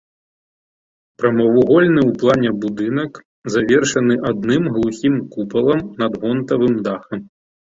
[1.19, 3.11] Прамавугольны ў плане будынак,
[3.57, 7.19] завершаны адным глухім купалам над гонтавым дахам.